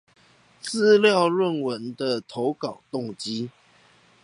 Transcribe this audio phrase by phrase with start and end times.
[0.63, 3.51] 資料論文的投稿動機